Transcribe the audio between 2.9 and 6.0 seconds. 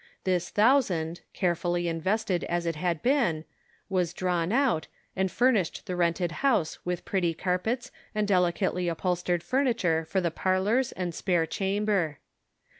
been, was drawn out, and furnished the